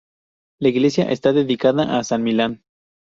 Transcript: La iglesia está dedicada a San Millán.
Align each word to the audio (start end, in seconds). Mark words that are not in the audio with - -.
La 0.59 0.69
iglesia 0.69 1.11
está 1.11 1.31
dedicada 1.31 1.99
a 1.99 2.03
San 2.03 2.23
Millán. 2.23 2.63